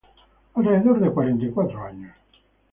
Alrededor 0.55 0.99
de 0.99 1.11
cuarenta 1.11 1.45
y 1.45 1.51
cuatro 1.51 1.83
años. 1.83 2.11